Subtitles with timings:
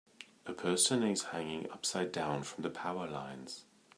[0.47, 3.65] A person is hanging upside down from power lines.